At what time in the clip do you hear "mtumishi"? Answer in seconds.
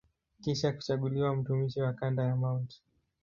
1.35-1.81